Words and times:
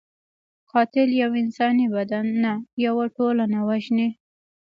قاتل 0.71 1.09
یو 1.21 1.31
انساني 1.43 1.85
بدن 1.95 2.25
نه، 2.43 2.53
یو 2.85 2.95
ټولنه 3.15 3.59
وژني 3.69 4.09